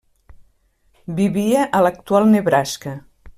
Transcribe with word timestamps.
Vivia 1.19 1.67
a 1.69 1.83
l'actual 1.87 2.27
Nebraska. 2.33 2.97